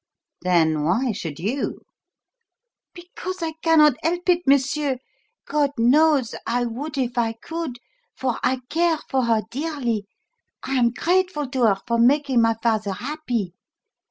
"Then 0.41 0.81
why 0.85 1.11
should 1.11 1.39
you?" 1.39 1.81
"Because 2.95 3.43
I 3.43 3.51
cannot 3.61 4.03
help 4.03 4.27
it, 4.29 4.47
monsieur. 4.47 4.97
God 5.45 5.69
knows, 5.77 6.33
I 6.47 6.65
would 6.65 6.97
if 6.97 7.19
I 7.19 7.33
could, 7.33 7.77
for 8.15 8.39
I 8.41 8.61
care 8.67 8.97
for 9.11 9.25
her 9.25 9.43
dearly 9.51 10.07
I 10.63 10.73
am 10.73 10.89
grateful 10.89 11.45
to 11.51 11.65
her 11.67 11.77
for 11.85 11.99
making 11.99 12.41
my 12.41 12.55
father 12.63 12.93
happy. 12.93 13.53